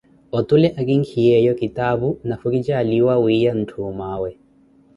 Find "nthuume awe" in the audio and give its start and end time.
3.61-4.29